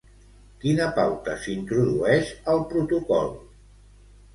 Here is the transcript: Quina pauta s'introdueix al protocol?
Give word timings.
Quina 0.63 0.87
pauta 0.95 1.37
s'introdueix 1.45 2.35
al 2.55 2.67
protocol? 2.77 3.35